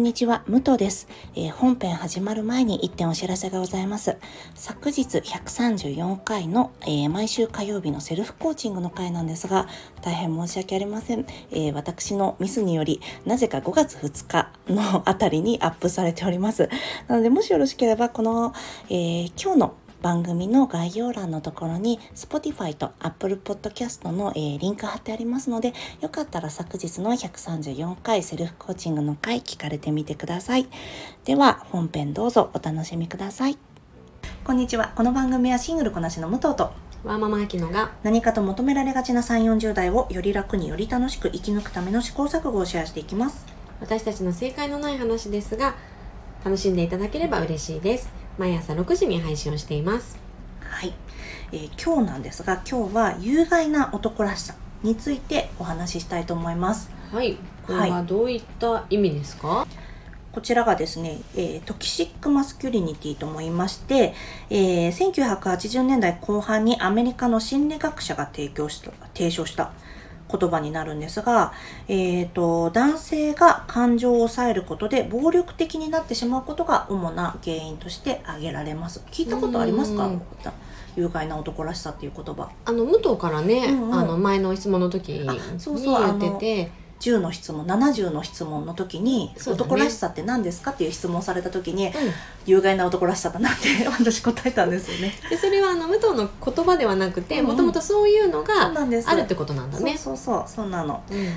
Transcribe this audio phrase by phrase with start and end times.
[0.00, 4.16] んにちは、武藤です、えー本編始まる前に一点お知らせがございます。
[4.54, 9.68] 昨日134回の、えー毎週火曜日のセルフコーチングの回なんですが、
[10.00, 11.26] 大変申し訳ありません。
[11.50, 16.70] えー私のミスにより、なぜか5月2日のあたりにアップされております。
[17.06, 18.54] なので、もしよろしければ、この、
[18.88, 30.66] えー今日の番組の概要欄のところに Spotify と Apple Podcast の、えーリンク貼ってありますのでよかったら昨日の134回セルフコーチングの回聞かれてみてください。
[31.24, 33.58] では本編どうぞお楽しみください。
[34.44, 34.92] こんにちは。
[34.96, 36.72] この番組はシングルこなしの武藤と
[37.04, 43.46] わーママアキノが何かと求められがちな3 4 0代をより楽により楽しく生き抜くための試行錯誤をシェアしていきます。
[43.80, 45.74] 私たちの正解のない話ですが
[46.44, 50.18] 楽しんでいただければ嬉しいです毎朝6時に配信をしています。
[50.60, 50.94] はい、
[51.52, 56.90] えー今日なんですが今日は有害な男らしさについてお話ししたいと思います。
[57.12, 57.36] はい。
[57.66, 59.66] これはどういった意味ですか、
[60.32, 64.14] こちらがですね、えー toxic masculinity とも言いまして、
[64.48, 69.72] えー1980年代後半にアメリカの心理学者が提供した提唱した
[70.30, 71.52] 言葉になるんですが、
[71.88, 79.02] えー、と男性が感情を抑えることで暴力的になってしまうことが主な原因として挙げられます。
[79.10, 80.06] 聞いたことありますか？
[80.06, 80.22] うん。
[80.96, 82.50] 有害な男らしさっていう言葉。
[82.64, 83.94] あの武藤からね、うんうん。
[83.94, 89.34] あの前の質問の時にあそうそう言ってて10の質問70の質問の時に、ね。
[89.46, 91.90] 男らしさって何ですかっていう質問をされた時に
[92.46, 95.14] 有害な男らしさだなって 私答えたんですよね。
[95.30, 97.40] でそれはあの武藤の言葉ではなくてうん。
[97.40, 98.72] うんもともとそういうのが
[99.06, 99.96] あるってことなんだね。
[99.98, 101.02] そうそうそうなの。
[101.10, 101.36] うん。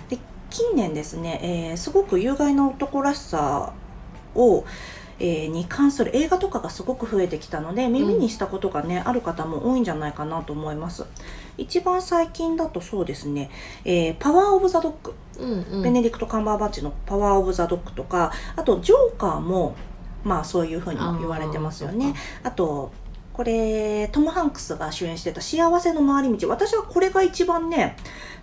[0.50, 3.74] 近年ですね、えーすごく有害な男らしさ
[4.36, 4.64] を、
[5.26, 11.06] えーに関する映画とかがすごく増えてきたので耳にしたことがね、ある方も多いんじゃないかなと思います。
[11.58, 13.50] 一番最近だとそうですね、
[13.86, 19.76] えーパワーオブザドッグ、うんうんベネディクト・カンバーバッチのパワーオブザドッグとか、あとジョーカーも
[20.26, 22.14] まあそういうふうにも言われてますよね。
[22.44, 22.92] あと
[23.34, 27.96] これトム・ハンクスが主演してた「幸せの回り道」私はこれが一番ね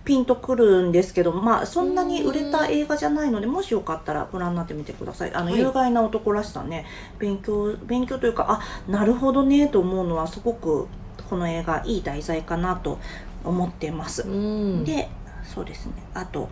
[0.05, 5.35] ピンとくるんですけどまあそんなに売れた映画じゃないのでもしよかったらご覧になってみてください。
[5.35, 5.61] あの、はい。
[5.61, 6.85] 有害な男らしさね。
[7.19, 10.89] 勉強勉強というかあなるほどねと思うのはすごく
[11.29, 12.99] この映画いい題材かなと
[13.45, 14.85] 思ってます、うん。
[14.85, 15.09] で
[15.45, 15.93] そうですね。
[16.15, 16.49] あと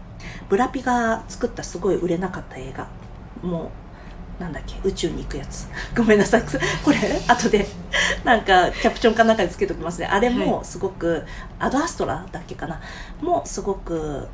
[0.49, 2.87] ブラピが作ったすごい売れなかった映画
[3.43, 3.88] もう
[4.39, 4.77] なんだっけ？
[4.85, 5.69] 宇宙に行くやつ。
[5.97, 6.43] ごめんなさい。
[6.85, 7.67] これ後で
[8.25, 10.07] なんかキャプションかなんかにつけときますね。
[10.07, 11.25] あれもすごく、
[11.59, 12.81] アドアストラだっけかな？
[13.21, 14.29] もすごく、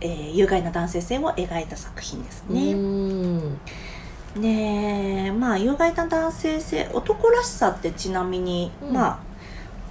[0.00, 3.58] えー有害な男性性を描いた作品ですうね、ん。
[4.40, 8.92] でまあ有害な男性性男らしさってちなみに、うん。
[8.92, 9.18] まあ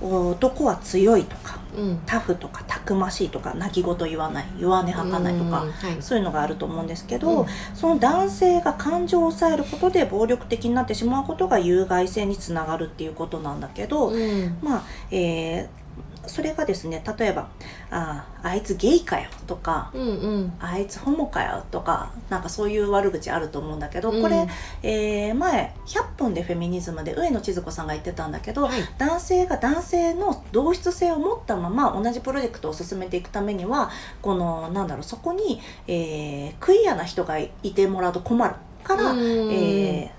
[0.01, 2.01] 男は強いとかうん。
[2.05, 6.01] タフとかたくましいとか泣き言言わない弱音吐かないとか、うんはい。
[6.01, 7.45] そういうのがあると思うんですけど、うん。
[7.75, 14.57] その男性が感情を抑えることで暴力的になってしまうことが有害性につながるっていうことなんだけど、うん。
[14.61, 15.86] まあ、えー
[16.27, 17.47] それがですね例えば
[17.89, 20.05] あ「あいつゲイかよ」とかうんう
[20.39, 24.21] ん「あいつホモかよ」とかなんかそういう悪口あると思うんだけど、うん。
[24.21, 24.47] これ、
[24.83, 28.81] えー前「100分でフェミニズム」で上野千鶴子さんが言ってたんだけど、はい。
[28.97, 33.89] 男性が男性の同質性を持ったまま同じプロジェクトを進めていくためには
[34.21, 39.19] このなんだろうそこに、えークイアな人がいてもらうと困るから、うん。
[39.51, 40.11] え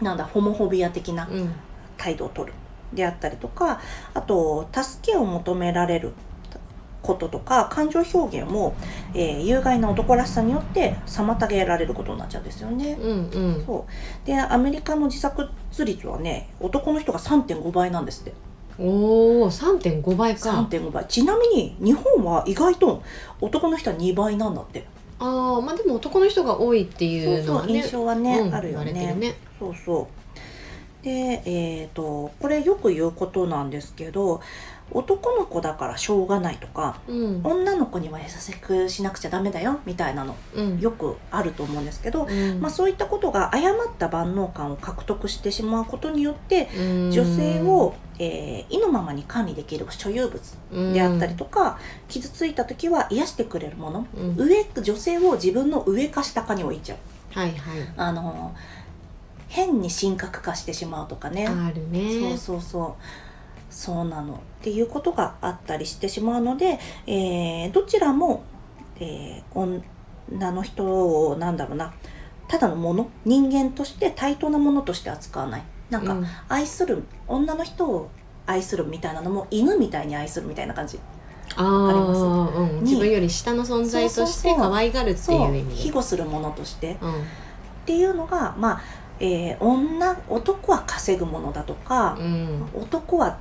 [0.00, 1.54] ーなんだホモフォビア的なうん。
[1.98, 2.54] 態度を取る
[2.92, 3.80] であったりとか
[4.14, 6.12] あと助けを求められる
[7.02, 8.74] こととか感情表現を、
[9.14, 12.92] えー有害な男らしさによって妨げられることになっちゃうんですよね。
[13.00, 13.64] うんうん。
[13.66, 14.26] そう。
[14.26, 15.48] でアメリカの自殺
[15.84, 18.32] 率はね男の人が3.5倍なんですって。
[18.78, 20.50] おお3.5倍か。
[20.50, 21.06] 3.5倍。
[21.06, 23.02] ちなみに日本は意外と
[23.40, 24.84] 男の人は2倍なんだって。
[25.18, 27.74] ああまあでも男の人が多いっていうのはね。
[27.74, 29.34] 印象はね、うんあるよ言われてるね。
[29.58, 30.19] そうそう
[31.02, 34.40] でえっ、とこれよく言うことなんですけど
[34.92, 37.40] 男の子だからしょうがないとかうん。
[37.44, 40.80] 女の子には優しくしなくちゃダメだよみたいなのうん。
[40.80, 42.60] よくあると思うんですけど、うん。
[42.60, 47.10] まあ、そういったことが誤った万能感を獲得してしまうことによってうん。
[47.10, 54.36] 女性を、えー意のままに管理できる所有物であったりとか、傷ついた時は癒してくれるもの、うん。
[54.36, 56.98] 上女性を自分の上か下かに置いちゃう。
[57.32, 57.56] はいはい。
[57.96, 58.54] あの
[59.50, 61.46] 変に神格化してしまうとかね。
[61.46, 62.36] あるね。
[62.38, 62.94] そうそうそう。
[63.68, 64.34] そうなの。
[64.34, 68.44] っていうことがあったりしてしまうので、えーどちらも、
[69.00, 69.82] えー
[70.26, 71.92] 女の人をなんだろうな。
[72.46, 75.62] ただのもの人間として対等なものとして扱わない。
[75.90, 76.26] なんか、うん。
[76.48, 78.08] 愛する女の人を
[78.46, 81.00] 愛するみたいなのも犬みたいに愛するみたいな感じ。
[81.56, 82.20] あわかります。
[82.20, 82.82] あ、うん、に。
[82.82, 85.82] 自分より下の存在として可愛がるっていそうう意味で。
[85.82, 86.96] 庇護するものとして。
[87.00, 87.10] うん。
[87.10, 87.14] っ
[87.80, 88.80] っていうのがまあ、
[89.20, 93.38] えー女男は稼ぐものだとか、うん男は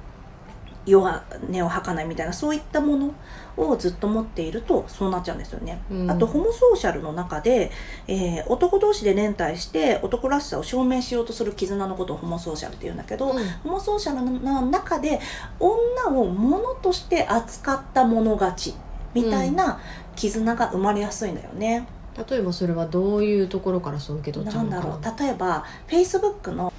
[0.86, 3.14] 弱音を吐かないみたいなそういったもの
[3.58, 5.81] をずっと持っているとそうなっちゃうんですよね。
[5.92, 7.72] うんあとホモソーシャルの中で、
[8.08, 13.28] えー男同士で連帯して男らしさを証明しようとする絆のことをホモソーシャルって言うんだけど、
[13.64, 15.20] ホモソーシャルの中で
[15.60, 18.74] 女を物として扱った者勝ち
[19.14, 19.80] みたいな
[20.16, 21.88] 絆が生まれやすいんだよね。
[22.30, 24.84] 例えばそれはどういうところからそう受け取っちゃなうんのか。
[24.84, 25.20] だろう。
[25.20, 26.74] 例えば Facebook の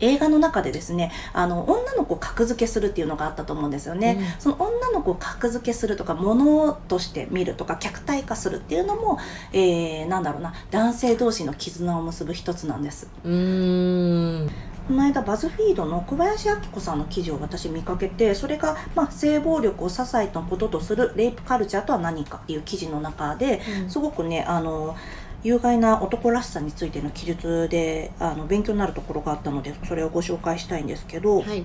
[0.00, 4.40] 映画の中でですねあの女の子を格付けするっていうのがあったと思うんですよね、うん。
[4.40, 9.18] その女の子を格付けするとか物として見るとか客体化するっていうのも、
[9.52, 13.08] えー、なんだろうな男性同士の絆を結ぶ一つなんです。
[13.24, 14.50] うーん
[14.90, 24.96] この間バズフィードの小林明子さんの記事を私見かけてそれが、まあ、性暴力を支えたこととするレイプカルチャーとは何かっていう記事の中ですごくねあの
[25.44, 31.64] 有害な男らしさについての記述であの勉強になるところがあったのでそれをご紹介したいんですけど、はい。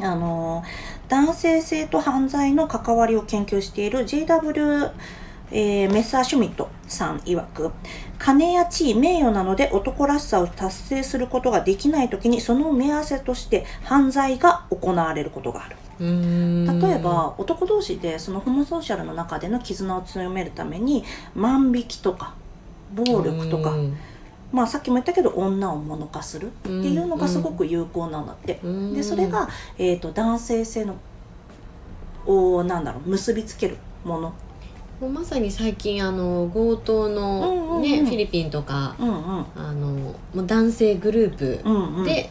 [0.00, 0.62] あの
[1.08, 4.92] 男性性と犯罪の関わりを研究している JW
[5.50, 7.72] えーメッサーシュミットさん曰く
[8.18, 21.04] 金や地位名誉なので男らしさを達成することができない時にその目合わせとして犯罪が行われることがある例えば男同士でそのホモソーシャルの中での絆を強めるために
[21.34, 22.34] 万引きとか
[22.94, 23.96] 暴力とかうん
[24.50, 28.60] まあさっきも言ったけど女を物化するっていうのがすごく有効なんだって。
[28.62, 30.96] うんでそれが、えー、と男性性の
[32.26, 34.32] をなんだろう結びつけるもの。
[35.00, 37.82] もうまさに最近あの強盗の、うんうんうん。
[37.82, 39.14] ねフィリピンとかうんうん。
[39.56, 42.30] あのもう男性グループうんうん、で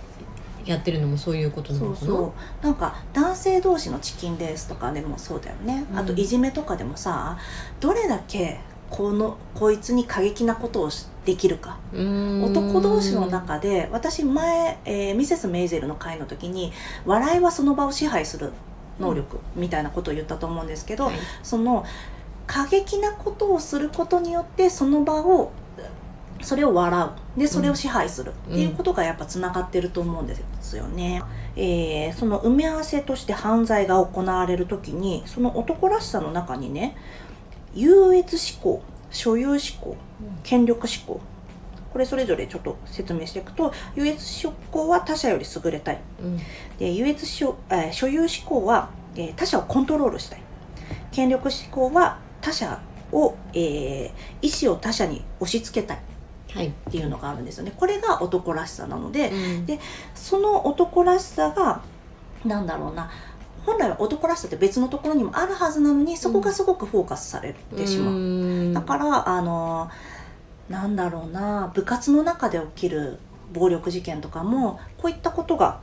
[0.66, 2.66] やってるのもそういうことなのかな、そうそう。
[2.66, 5.98] なんか男性同士のチキンレースとかでもそうだよね、うん。
[5.98, 7.38] あといじめとかでもさ
[7.80, 8.60] どれだけ
[8.90, 11.78] このこいつに過激なことをしできるか。
[11.94, 16.72] 男同士の中で私前、えーミセス・メイゼルの会の時に
[17.06, 18.52] 笑いはその場を支配する
[19.00, 21.16] 能力みたいなことを言ったと思うんですけど、はい。
[21.44, 21.86] その
[22.48, 25.52] 過激なことをすることによってその場を
[26.42, 27.40] それを笑う。
[27.40, 28.32] でそれを支配する。
[28.50, 31.22] っていうことがやっぱつながってると思うんですよね。
[31.56, 36.96] えーその埋め合わせとして犯罪が行われる時にその男らしさの中にね
[37.74, 39.96] 優越志向所有志向
[40.44, 41.20] 権力志向
[41.92, 46.00] これそれぞれちょっと説明していくと優越志向は他者より優れたい。
[46.22, 46.38] うん。
[46.78, 50.42] で優越所,、えー所有志向は、えー他者をコントロールしたい。
[51.12, 52.80] 権力志向は他者
[53.12, 54.12] を、えー
[54.42, 56.00] 意思を他者に押し付けたい
[56.54, 57.74] はい、っていうのがあるんですよね。
[57.76, 59.66] これが男らしさなので、うん。
[59.66, 59.80] で
[60.16, 61.82] その男らしさが
[62.46, 63.12] なんだろうな
[63.66, 68.14] 本来は男らしさって別のところにもあるはずなのにそこがすごくフォーカスされてしまう。
[68.14, 68.74] ーん。
[68.74, 69.92] だからあの
[70.70, 73.20] なんだろうな部活の中で起きる
[73.52, 75.82] 暴力事件とかもこういったことが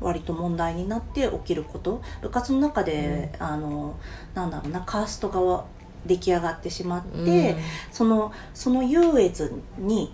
[0.00, 2.00] 割と問題になって起きること。
[2.22, 3.96] 部活の中で、あの
[4.34, 5.64] なんだろうなカーストが
[6.06, 7.56] 出来上がってしまって、
[7.92, 10.12] そのその優越に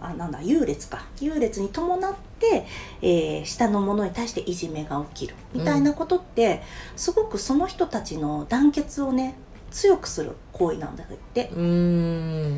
[0.00, 1.04] あなんだ優劣か。
[1.20, 2.66] 優劣に伴って、
[3.00, 5.34] えー下の者に対していじめが起きる。
[5.54, 6.62] みたいなことって、
[6.96, 9.34] すごくその人たちの団結をね
[9.70, 11.50] 強くする行為なんだって。
[11.54, 11.66] うんう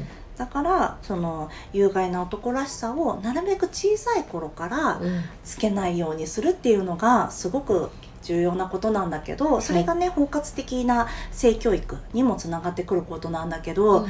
[0.01, 0.07] ん。
[0.37, 5.23] だからその有害な男らしさをなるべく小さい頃からうん。
[5.45, 7.91] つけないようにするっていうのがすごく
[8.23, 14.07] 重要なことなんだけどそれがね、包括的な性教育にもつながってくることなんだけど、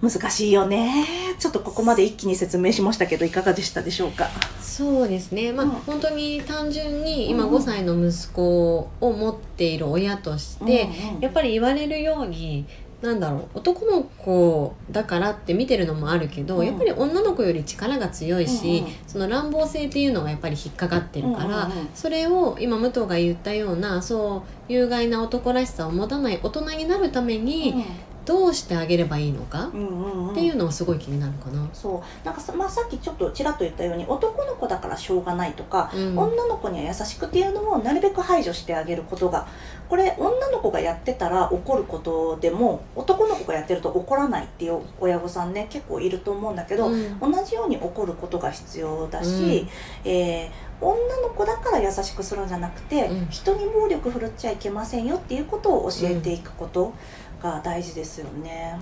[0.00, 1.04] 難しいよね。
[1.40, 4.28] ちょっとここまで一気に説明しましたけどいかがでしたでしょうか？
[4.60, 5.52] そうですね。
[5.52, 5.70] まあ、うん。
[5.70, 7.50] 本当に単純に今うん。
[7.50, 11.20] うん5歳の息子を持っている親として、うんうん。
[11.20, 12.64] やっぱり言われるように
[13.00, 16.66] なんだろう男の子だからって見てるのもあるけど、うん。
[16.66, 18.92] やっぱり女の子より力が強いし、うんうん。
[19.06, 21.88] その乱暴性っていうのがやっぱり引っかかってるから、うんうんうん。
[21.94, 27.84] それを今武藤が言ったようなそう有害な男らしさを持たない大人になるために
[28.28, 30.30] どうしてあげればいいのかうんうんうん。
[30.32, 31.66] っていうのはすごい気になるかな。
[31.72, 32.26] そう。
[32.26, 36.18] なんかさ,、まあ、さっきちょっとちらっと言ったように男の子だからしょうがないとか、うん。
[36.18, 39.48] 女の子には優しくっていうのをなるべく排除してあげることが
[39.88, 47.18] これ女の子がやってたら怒ることでも男の子がやってると怒らないっていう親御さんね結構いると思うんだけど、うん。
[47.18, 49.66] 同じように怒ることが必要だし、
[50.04, 53.28] えー女の子だから優しくするんじゃなくて、うん。
[53.30, 56.94] 人に暴力振るっちゃいけませんよっていうことを教えていくこと
[57.42, 58.78] が大事ですよね。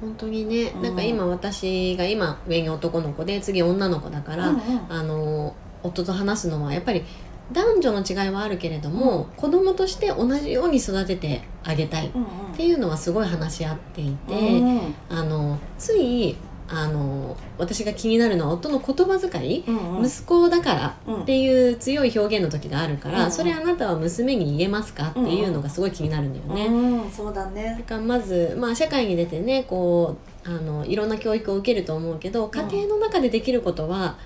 [0.00, 0.82] 本当にね、うん。
[0.82, 4.60] なんか今私が今上に男の子で次女の子だから、うんうん。
[4.88, 7.04] あの夫と話すのはやっぱり
[7.52, 14.94] 男女の違いはあるけれども、子供として同じように育ててあげたいっうんうんていうのはすごい話し合っていて、うん。
[15.10, 16.36] あのつい
[16.68, 17.13] あの
[17.56, 20.06] 私が気になるのは夫の言葉遣い、うんうん。
[20.06, 21.22] 息子だからうん。
[21.22, 23.32] っていう強い表現の時があるから、うんうん。
[23.32, 26.74] それあなたは娘に言えますかっていうのがすごい気になるんだよね。
[26.74, 34.16] うんそうだだねからまず、まあ、社会に出てねこうあのいろんな教育を受けると思うけど家庭の中でできることは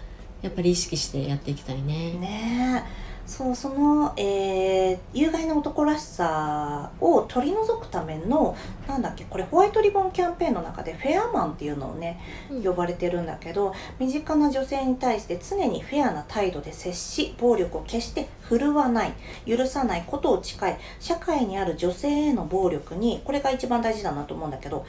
[0.43, 2.13] やっぱり意識してやっていきたいね。
[2.13, 8.57] ねえそうその、えー有害な男らしさを取り除くための
[8.87, 12.21] なんだっけこれホワイトリボンキャンペーンの中でフェアマンっていうのをね
[12.51, 12.63] うん。
[12.63, 19.13] 呼ばれてるんだけど身近な女性に対して常にフェアな態度で接し暴力を決して振るわない
[19.47, 24.87] 許さないことを誓い社会にある女性への暴力にこれが一番大事だなと思うんだけど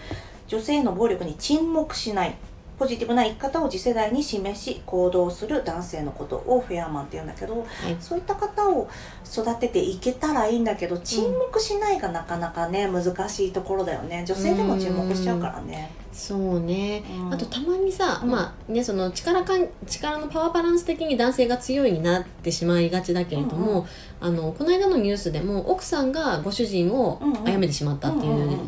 [0.48, 2.36] 女性への暴力に沈黙しない
[2.79, 7.98] ポジティブな生き方を次世代に示し行動する男性のことをフェアマンって言うんだけどはい。
[8.00, 8.89] そういった方を
[9.25, 14.24] 育てていけたらいいんだけど沈黙しないがなかなかね難しいところだよね。
[14.25, 15.91] 女性でも沈黙しちゃうからね。
[16.13, 17.03] そうね。
[17.27, 17.33] うん。
[17.33, 18.31] あとたまにさ、うん。
[18.31, 23.77] まあねその力かん力のパワーバランス的に男性が強いになってしまいがちだけれども、うん。
[23.79, 23.86] うん
[24.21, 27.36] あのこの間のニュースでも奥さんがご主人をうんうん。
[27.45, 28.59] 殺めてしまったっていんうんう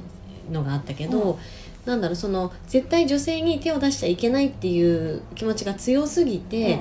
[0.47, 0.53] うん。
[0.53, 1.35] のがあったけど、うん
[1.85, 6.79] なんだろうその絶対女性に手を出しちゃいけないっていう気持ちが強すぎて、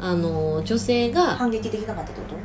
[0.00, 2.36] あの女性うんが反撃できなかったってこと？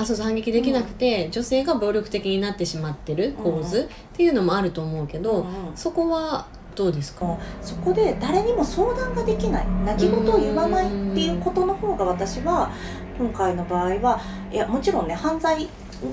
[0.00, 5.76] あそうそう反撃できなくて、女性が暴力的になってしまってる構図っていうのもあると思うけど、うんうん。
[5.76, 9.66] そこはどうですか、そこで誰にも相談ができない。
[9.84, 12.70] 泣き言を言わないっていうことの方が私は
[13.18, 14.20] 今回の場合は
[14.52, 15.68] いやもちろんね犯罪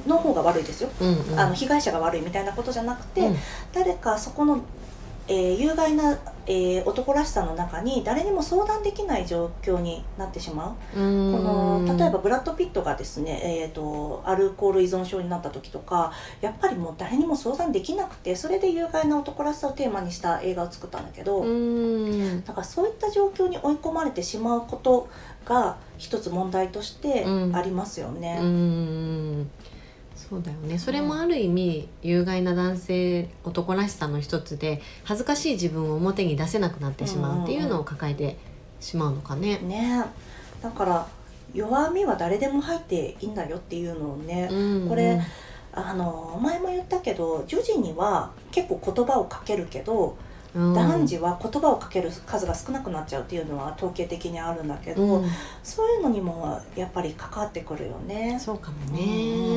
[0.08, 1.40] の方が悪いですよ、うんうん。
[1.40, 3.36] あの被害者が悪いみたいなことじゃなくて、うん。
[3.72, 4.64] 誰かそこの、
[5.28, 10.96] えー有害な、えー男らしさの中に誰にも相談できない状況になってしまう。
[10.96, 25.10] この例えばブラッド・ピットがですね、えー、とアルコール依存症になった時とかやっぱりもう誰にも相談できなくてそれで有害な男らしさをテーマにした映画を作ったんだけど、うんだからそういった状況に追い込まれてしまうこと
[25.46, 28.40] が一つ問題としてうんありますよね。
[28.42, 29.50] うん
[30.30, 30.80] そうだよね。
[30.80, 38.38] それもある意味有害な男性男らしさの一つで恥ずかしい自分を表に出せなくなってしまうっていうのを抱えて
[38.80, 39.60] しまうのかね。
[39.60, 40.04] ね。
[40.62, 41.08] だから
[41.54, 45.22] 弱みは誰でも入っていいんだよっていうのをね、うんこれ
[45.72, 55.30] あの前も言ったけど女児には結構言葉をかけるけど、うん男児は言葉をかける数が少なくなっちゃうっていうのは統計的にあるんだけど、うん。
[55.64, 58.40] そういうのにもやっぱり関わってくるよね。
[58.40, 58.96] そうかもうん。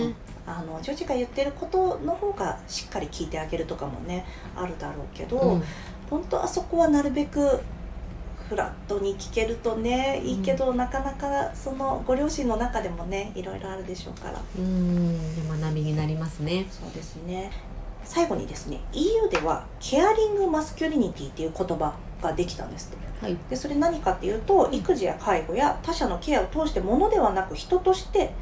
[0.08, 0.14] ね。
[0.44, 4.24] あの女児が言ってることの方がしっかり聞いてあげるとかもね
[4.56, 5.62] あるだろうけど、うん。
[6.10, 7.60] 本当あそこはなるべく
[8.48, 14.40] フラットに聞けるとねいいけど、なかなかそのご両親の中でもねいろいろあるでしょうから。
[14.58, 15.60] うん。
[15.60, 16.66] 学びになりますね。
[16.70, 17.52] そうですね
[18.08, 23.26] 最後にですね EU ではケアリングマスキュリニティっていう言葉ができたんですって。
[23.26, 23.36] はい。
[23.50, 28.32] でそれ何かっていうと育児や介護や他者のケアを通してものではなく人として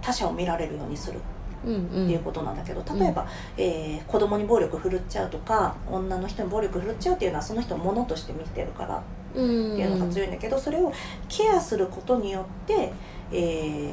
[0.00, 9.02] 他者を見られるようにするっていうことなんだけど例えば、えー子供に暴力振るっちゃうとか女の人に暴力振るっちゃうっていうのはその人をものとして見てるからっ
[9.34, 10.92] ていっていうのが強いんだけど、それを
[11.28, 12.92] ケアすることによって、
[13.32, 13.92] えー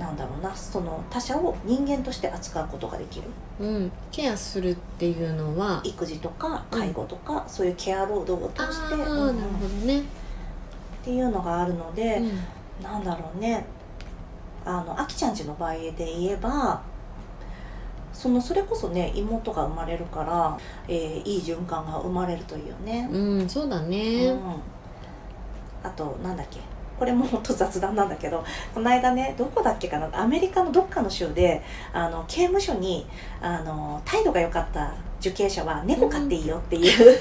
[0.00, 3.28] なんだろうなその他者を人間として扱うことができる。
[3.60, 9.28] うん、ケアするっていうのは育児とか介護とか、そういうケア労働を通あして、ーなるうん。
[9.28, 10.00] うんほどね。
[10.00, 10.02] っ
[11.04, 12.82] ていうのがあるので、うん。
[12.82, 13.64] なんだろうね。
[14.64, 16.82] あのあきちゃんちの場合で言えば
[18.12, 23.08] そのそれこそね妹が生まれるから、えーいい循環が生まれるというよね。
[23.10, 24.30] うん、そうだうね。
[24.32, 24.38] ん、
[25.82, 26.60] あとなんだっけ
[27.00, 31.62] これも本当雑談なんだけどこの間ねどこだっけかなアメリカのどっかの州で
[31.94, 33.06] あの刑務所に
[33.40, 37.20] あの態度が良かった受刑者は猫飼っていいよっていう、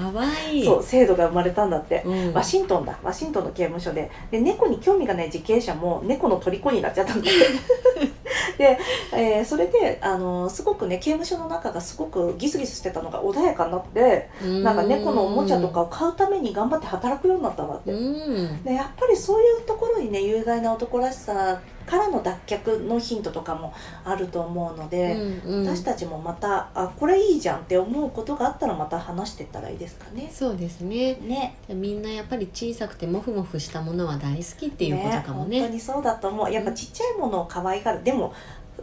[0.00, 0.64] かわいい。
[0.64, 2.02] そう制度が生まれたんだって。
[2.04, 2.32] うん。
[2.32, 7.30] ワシントンだワシントンの刑務所でで猫に興味がない受刑者も猫の虜になっちゃったんだ
[8.58, 8.78] で、
[9.12, 14.28] えーそれであのすごくね刑務所の中がすごくギスギスしてたのが穏やかになって
[14.62, 18.62] なんか猫のおもちゃとかを買うために頑張って働くようになったんだってうん。
[18.62, 23.72] でやっぱりそういうところにね有害な男らしさからの脱却のヒントとかも
[24.04, 25.14] あると思うので、
[25.44, 30.30] うんうん私たちもまたあこれいいじゃんって思うことがあったらまた話していったらいいですかね。
[30.32, 31.14] そうですね。
[31.16, 35.60] ねみんなやっぱり小さくてモフモフしたものは大好きっていうことかもね。
[35.60, 38.32] 本当にそうだと思うやっぱちっちゃいものを可愛がるでも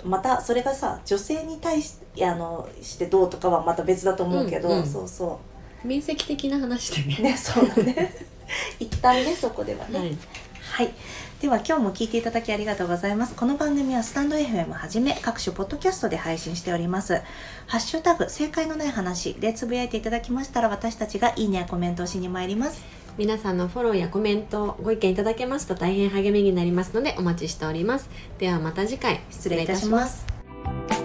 [0.04, 5.40] またそれがさ女性に対してあのしてどうとかはまた別だと思うけど、うんうんそうそ
[5.84, 7.18] 面積的な話でね。
[7.20, 8.14] うねそうだね
[8.80, 10.18] 一旦ねそこではね、はい。
[10.72, 10.94] はい。
[11.42, 13.36] では今日も聞いていただきありがとうございます。
[13.36, 17.22] この番組はスタンド FM はじめ各種ポッドキャストで配信しております。
[17.68, 22.84] ハッシュタグ正解のない話でつぶやいていただきましたら私たちがいいねやコメントをしに参ります。
[23.18, 30.97] 皆さんのフォローやコメントご意見いただけますと大変励みになりますのでお待ちしておりますではまた次回失礼いたします。